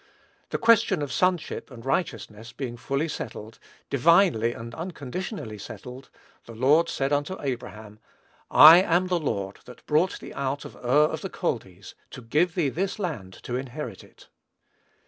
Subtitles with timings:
[0.49, 3.59] The question of sonship and righteousness being fully settled,
[3.91, 6.09] divinely and unconditionally settled,
[6.47, 7.99] the Lord said unto Abraham,
[8.49, 12.55] "I am the Lord that brought thee out of Ur of the Chaldees, to give
[12.55, 14.27] thee this land to inherit it."